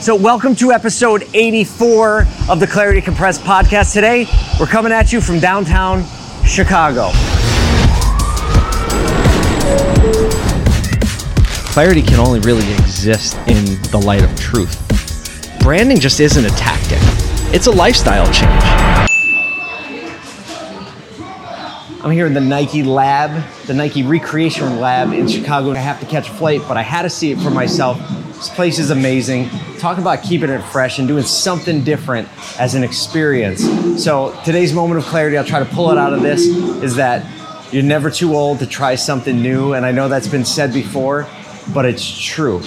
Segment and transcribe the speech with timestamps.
[0.00, 3.92] So, welcome to episode 84 of the Clarity Compressed podcast.
[3.92, 4.28] Today,
[4.60, 6.04] we're coming at you from downtown
[6.46, 7.10] Chicago.
[11.72, 14.78] Clarity can only really exist in the light of truth.
[15.60, 17.00] Branding just isn't a tactic,
[17.52, 18.97] it's a lifestyle change.
[22.00, 25.72] I'm here in the Nike lab, the Nike Recreation Lab in Chicago.
[25.72, 27.98] I have to catch a flight, but I had to see it for myself.
[28.28, 29.48] This place is amazing.
[29.78, 32.28] Talk about keeping it fresh and doing something different
[32.60, 33.64] as an experience.
[34.00, 37.26] So, today's moment of clarity, I'll try to pull it out of this, is that
[37.72, 39.72] you're never too old to try something new.
[39.72, 41.26] And I know that's been said before,
[41.74, 42.60] but it's true.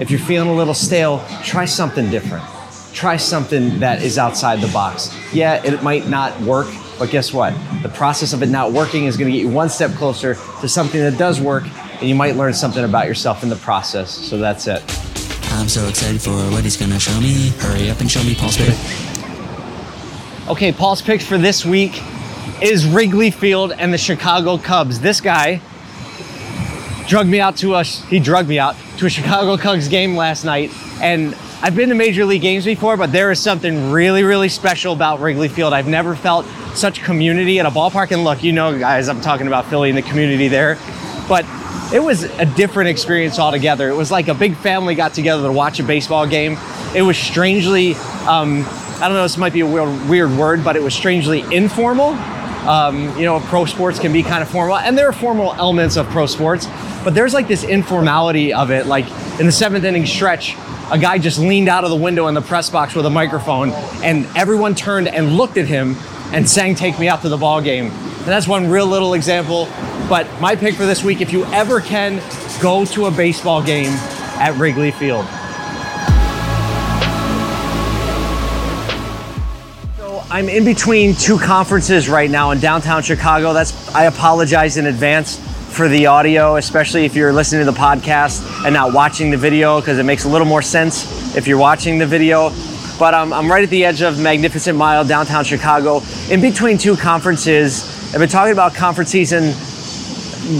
[0.00, 2.44] If you're feeling a little stale, try something different.
[2.92, 5.16] Try something that is outside the box.
[5.32, 6.66] Yeah, it might not work,
[6.98, 7.54] but guess what?
[7.82, 10.68] The process of it not working is going to get you one step closer to
[10.68, 11.64] something that does work,
[12.00, 14.10] and you might learn something about yourself in the process.
[14.10, 14.82] So that's it.
[15.54, 17.50] I'm so excited for what he's gonna show me.
[17.58, 18.74] Hurry up and show me Paul's pick.
[20.48, 22.02] Okay, Paul's picks for this week
[22.60, 25.00] is Wrigley Field and the Chicago Cubs.
[25.00, 25.60] This guy
[27.06, 30.44] drugged me out to a he drugged me out to a Chicago Cubs game last
[30.44, 34.50] night and I've been to major league games before, but there is something really, really
[34.50, 35.72] special about Wrigley Field.
[35.72, 36.44] I've never felt
[36.74, 38.10] such community at a ballpark.
[38.10, 40.76] And look, you know, guys, I'm talking about Philly and the community there.
[41.26, 41.46] But
[41.90, 43.88] it was a different experience altogether.
[43.88, 46.58] It was like a big family got together to watch a baseball game.
[46.94, 47.94] It was strangely,
[48.26, 48.66] um,
[48.96, 52.10] I don't know, this might be a weird, weird word, but it was strangely informal.
[52.68, 55.96] Um, you know, pro sports can be kind of formal, and there are formal elements
[55.96, 56.66] of pro sports,
[57.04, 58.86] but there's like this informality of it.
[58.86, 59.04] Like
[59.38, 60.56] in the seventh inning stretch,
[60.90, 63.70] a guy just leaned out of the window in the press box with a microphone,
[64.02, 65.96] and everyone turned and looked at him
[66.32, 69.68] and sang "Take Me Out to the Ball Game." And that's one real little example.
[70.08, 72.22] But my pick for this week, if you ever can,
[72.60, 73.92] go to a baseball game
[74.40, 75.26] at Wrigley Field.
[79.98, 83.52] So I'm in between two conferences right now in downtown Chicago.
[83.52, 85.38] That's I apologize in advance
[85.74, 89.80] for the audio, especially if you're listening to the podcast and not watching the video,
[89.80, 92.50] because it makes a little more sense if you're watching the video.
[92.96, 96.96] But um, I'm right at the edge of Magnificent Mile, downtown Chicago, in between two
[96.96, 98.14] conferences.
[98.14, 99.52] I've been talking about conference season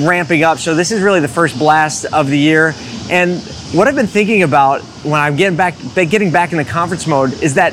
[0.05, 2.75] ramping up, so this is really the first blast of the year.
[3.09, 3.41] And
[3.73, 7.55] what I've been thinking about when I'm getting back, getting back into conference mode is
[7.55, 7.73] that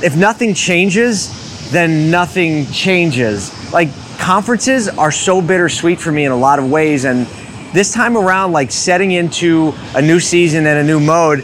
[0.00, 3.50] if nothing changes, then nothing changes.
[3.72, 3.88] Like
[4.22, 7.04] conferences are so bittersweet for me in a lot of ways.
[7.04, 7.26] And
[7.74, 11.40] this time around, like setting into a new season and a new mode,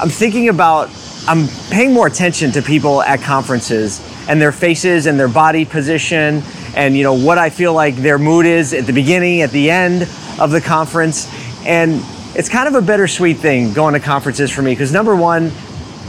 [0.00, 0.90] I'm thinking about,
[1.28, 6.42] I'm paying more attention to people at conferences and their faces and their body position
[6.74, 9.70] and you know what I feel like their mood is at the beginning, at the
[9.70, 10.02] end
[10.40, 11.30] of the conference.
[11.64, 12.02] And
[12.34, 15.52] it's kind of a bittersweet thing going to conferences for me because number one,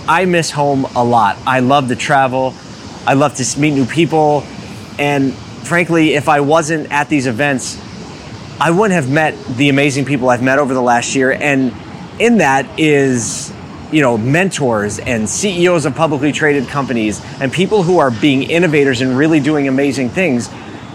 [0.07, 1.37] I miss home a lot.
[1.45, 2.55] I love to travel.
[3.05, 4.43] I love to meet new people.
[4.97, 5.35] And
[5.67, 7.81] frankly, if I wasn't at these events,
[8.59, 11.31] I wouldn't have met the amazing people I've met over the last year.
[11.31, 11.73] And
[12.19, 13.51] in that is,
[13.91, 19.01] you know, mentors and CEOs of publicly traded companies and people who are being innovators
[19.01, 20.49] and really doing amazing things.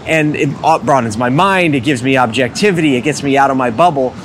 [0.05, 3.57] And it uh, broadens my mind, it gives me objectivity, it gets me out of
[3.57, 4.15] my bubble.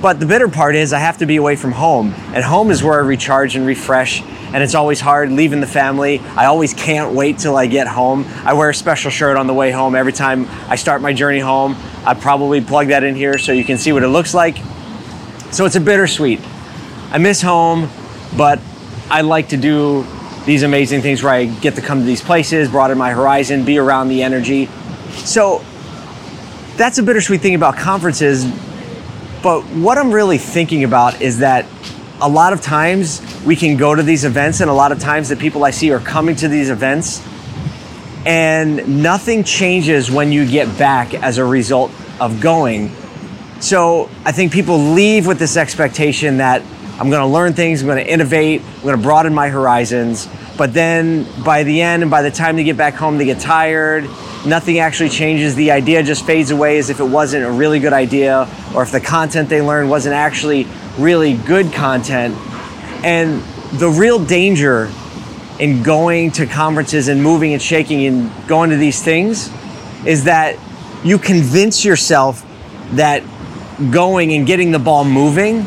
[0.00, 2.14] But the bitter part is I have to be away from home.
[2.32, 4.22] And home is where I recharge and refresh.
[4.22, 6.20] And it's always hard leaving the family.
[6.36, 8.24] I always can't wait till I get home.
[8.44, 11.38] I wear a special shirt on the way home every time I start my journey
[11.38, 11.76] home.
[12.06, 14.56] I probably plug that in here so you can see what it looks like.
[15.50, 16.40] So it's a bittersweet.
[17.10, 17.90] I miss home,
[18.36, 18.58] but
[19.10, 20.06] I like to do
[20.46, 23.76] these amazing things where I get to come to these places, broaden my horizon, be
[23.76, 24.66] around the energy.
[25.10, 25.62] So
[26.76, 28.50] that's a bittersweet thing about conferences
[29.42, 31.66] but what I'm really thinking about is that
[32.20, 35.28] a lot of times we can go to these events, and a lot of times
[35.28, 37.26] the people I see are coming to these events,
[38.26, 41.90] and nothing changes when you get back as a result
[42.20, 42.90] of going.
[43.60, 46.62] So I think people leave with this expectation that
[46.98, 50.28] I'm going to learn things, I'm going to innovate, I'm going to broaden my horizons.
[50.58, 53.40] But then by the end and by the time they get back home, they get
[53.40, 54.04] tired.
[54.46, 55.54] Nothing actually changes.
[55.54, 58.90] The idea just fades away as if it wasn't a really good idea or if
[58.90, 60.66] the content they learned wasn't actually
[60.98, 62.34] really good content.
[63.04, 63.42] And
[63.78, 64.90] the real danger
[65.58, 69.50] in going to conferences and moving and shaking and going to these things
[70.06, 70.56] is that
[71.04, 72.46] you convince yourself
[72.92, 73.22] that
[73.90, 75.66] going and getting the ball moving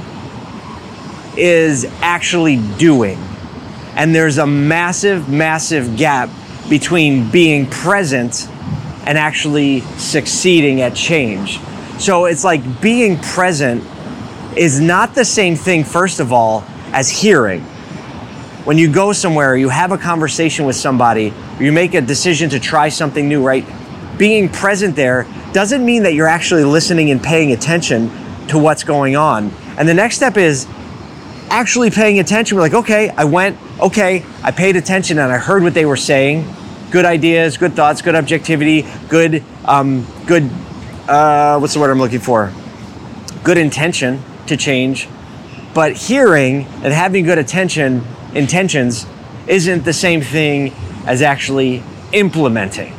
[1.38, 3.18] is actually doing.
[3.96, 6.30] And there's a massive, massive gap
[6.70, 8.48] between being present
[9.06, 11.60] and actually succeeding at change.
[12.00, 13.84] So it's like being present
[14.58, 17.62] is not the same thing, first of all, as hearing.
[18.66, 22.60] When you go somewhere, you have a conversation with somebody, you make a decision to
[22.60, 23.66] try something new, right?
[24.18, 28.10] Being present there doesn't mean that you're actually listening and paying attention
[28.48, 29.52] to what's going on.
[29.78, 30.68] And the next step is
[31.54, 32.56] actually paying attention.
[32.58, 35.96] We're like, okay, I went, okay, I paid attention and I heard what they were
[35.96, 36.52] saying.
[36.90, 40.50] Good ideas, good thoughts, good objectivity, good, um, good,
[41.08, 42.52] uh, what's the word I'm looking for?
[43.44, 45.08] Good intention to change.
[45.76, 48.04] But hearing and having good attention,
[48.34, 49.06] intentions,
[49.46, 50.74] isn't the same thing
[51.06, 51.84] as actually
[52.14, 52.96] implementing.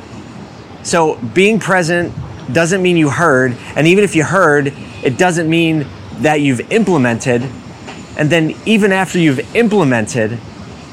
[0.84, 2.14] So being present
[2.52, 4.72] doesn't mean you heard, and even if you heard,
[5.02, 5.86] it doesn't mean
[6.18, 7.50] that you've implemented.
[8.16, 10.38] And then even after you've implemented,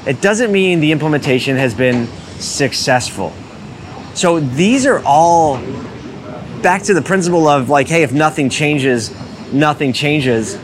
[0.06, 2.06] it doesn't mean the implementation has been
[2.38, 3.32] successful.
[4.14, 5.58] So these are all
[6.62, 9.10] back to the principle of like, hey, if nothing changes,
[9.52, 10.58] nothing changes.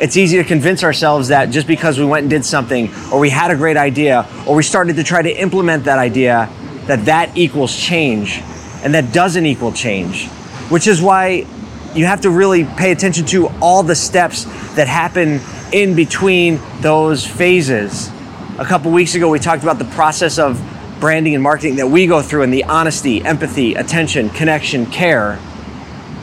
[0.00, 3.30] It's easy to convince ourselves that just because we went and did something, or we
[3.30, 6.48] had a great idea, or we started to try to implement that idea,
[6.86, 8.40] that that equals change.
[8.84, 10.28] And that doesn't equal change.
[10.68, 11.46] Which is why
[11.94, 14.44] you have to really pay attention to all the steps
[14.74, 15.40] that happen
[15.72, 18.10] in between those phases.
[18.58, 20.62] A couple weeks ago, we talked about the process of
[21.00, 25.38] branding and marketing that we go through and the honesty, empathy, attention, connection, care,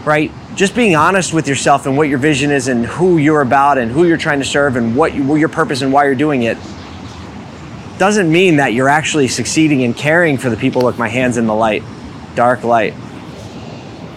[0.04, 0.32] right?
[0.56, 3.92] Just being honest with yourself and what your vision is and who you're about and
[3.92, 6.58] who you're trying to serve and what you, your purpose and why you're doing it
[7.98, 10.82] doesn't mean that you're actually succeeding in caring for the people.
[10.82, 11.84] Look, my hand's in the light,
[12.36, 12.94] dark light.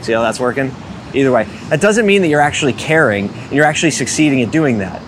[0.03, 0.75] See how that's working?
[1.15, 4.79] Either way, that doesn't mean that you're actually caring and you're actually succeeding at doing
[4.79, 5.01] that.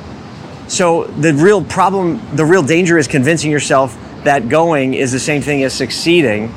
[0.70, 5.42] So the real problem, the real danger is convincing yourself that going is the same
[5.42, 6.54] thing as succeeding.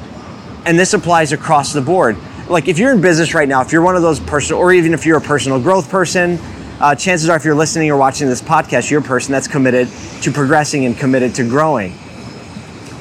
[0.68, 2.16] And this applies across the board.
[2.48, 4.94] Like if you're in business right now, if you're one of those personal, or even
[4.94, 6.38] if you're a personal growth person,
[6.80, 9.88] uh, chances are if you're listening or watching this podcast, you're a person that's committed
[10.22, 11.92] to progressing and committed to growing.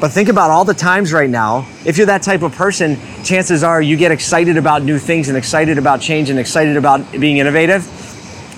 [0.00, 3.62] But think about all the times right now, if you're that type of person, chances
[3.62, 7.36] are you get excited about new things and excited about change and excited about being
[7.36, 7.86] innovative.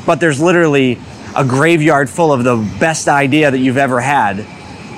[0.06, 1.00] But there's literally
[1.36, 4.40] a graveyard full of the best idea that you've ever had.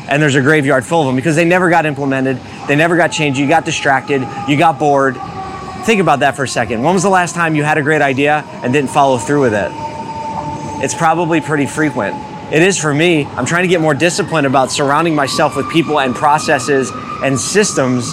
[0.09, 2.39] And there's a graveyard full of them because they never got implemented,
[2.69, 5.17] they never got changed, you got distracted, you got bored.
[5.85, 6.83] Think about that for a second.
[6.83, 9.55] When was the last time you had a great idea and didn't follow through with
[9.55, 9.71] it?
[10.83, 12.15] It's probably pretty frequent
[12.51, 13.25] it is for me.
[13.25, 18.13] I'm trying to get more disciplined about surrounding myself with people and processes and systems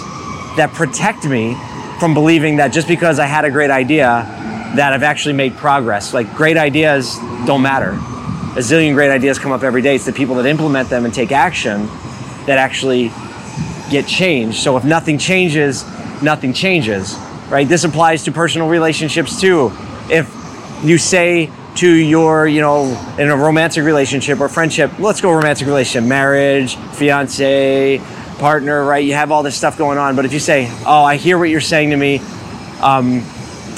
[0.56, 1.54] that protect me
[2.00, 4.26] from believing that just because I had a great idea
[4.74, 6.12] that I've actually made progress.
[6.12, 7.16] Like great ideas
[7.46, 7.96] don't matter.
[8.54, 9.96] A zillion great ideas come up every day.
[9.96, 11.88] It's the people that implement them and take action
[12.46, 13.10] that actually
[13.90, 14.58] get changed.
[14.58, 15.84] So if nothing changes,
[16.22, 17.18] nothing changes,
[17.48, 17.66] right?
[17.68, 19.72] This applies to personal relationships too.
[20.08, 20.32] If
[20.84, 25.66] you say to your, you know, in a romantic relationship or friendship, let's go romantic
[25.66, 28.00] relationship, marriage, fiance,
[28.38, 29.04] partner, right?
[29.04, 30.14] You have all this stuff going on.
[30.14, 32.20] But if you say, oh, I hear what you're saying to me,
[32.80, 33.24] um,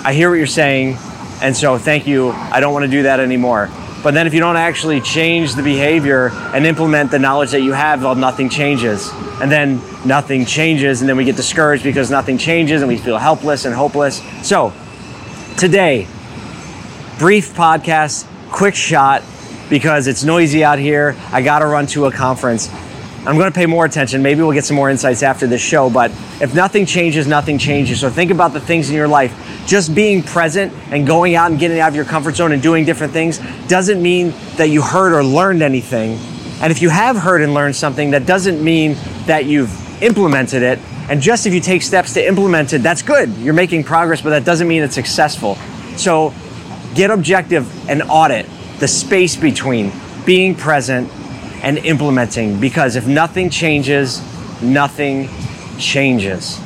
[0.05, 0.99] I hear what you're saying,
[1.41, 3.71] and so thank you, I don't want to do that anymore.
[4.07, 7.73] But then if you don't actually change the behavior and implement the knowledge that you
[7.73, 9.11] have, well, nothing changes.
[9.43, 13.19] And then nothing changes, and then we get discouraged because nothing changes and we feel
[13.19, 14.23] helpless and hopeless.
[14.45, 14.73] So,
[15.59, 16.07] today,
[17.19, 19.25] brief podcast, quick shot
[19.69, 21.17] because it's noisy out here.
[21.33, 22.69] I got to run to a conference.
[23.27, 24.23] I'm going to pay more attention.
[24.23, 25.91] Maybe we'll get some more insights after this show.
[25.91, 28.01] But if nothing changes, nothing changes.
[28.01, 29.35] So think about the things in your life.
[29.67, 32.85] Just being present and going out and getting out of your comfort zone and doing
[32.85, 36.21] different things doesn't mean that you heard or learned anything.
[36.61, 38.95] And if you have heard and learned something, that doesn't mean
[39.27, 40.79] that you've implemented it.
[41.11, 43.29] And just if you take steps to implement it, that's good.
[43.39, 45.57] You're making progress, but that doesn't mean it's successful.
[45.97, 46.33] So
[46.95, 48.47] get objective and audit
[48.79, 49.91] the space between
[50.25, 51.11] being present
[51.63, 54.21] and implementing because if nothing changes,
[54.63, 55.29] nothing
[55.79, 56.61] changes.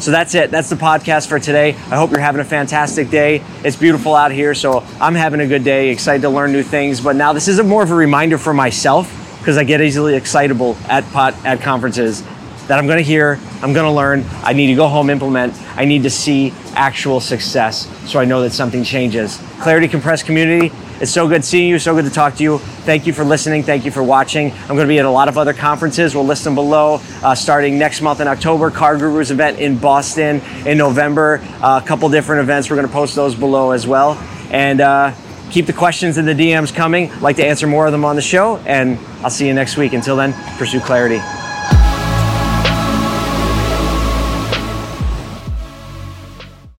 [0.00, 0.50] So that's it.
[0.50, 1.70] That's the podcast for today.
[1.70, 3.42] I hope you're having a fantastic day.
[3.64, 7.00] It's beautiful out here, so I'm having a good day, excited to learn new things.
[7.00, 10.76] But now this is more of a reminder for myself because I get easily excitable
[10.88, 12.22] at pot at conferences
[12.66, 15.54] that I'm going to hear, I'm going to learn, I need to go home, implement,
[15.76, 19.38] I need to see actual success so I know that something changes.
[19.60, 22.58] Clarity Compressed Community, it's so good seeing you, so good to talk to you.
[22.58, 24.52] Thank you for listening, thank you for watching.
[24.52, 27.34] I'm going to be at a lot of other conferences, we'll list them below, uh,
[27.34, 32.42] starting next month in October, CarGurus event in Boston in November, uh, a couple different
[32.42, 34.14] events, we're going to post those below as well.
[34.50, 35.14] And uh,
[35.50, 38.22] keep the questions in the DMs coming, like to answer more of them on the
[38.22, 39.92] show, and I'll see you next week.
[39.92, 41.20] Until then, pursue clarity.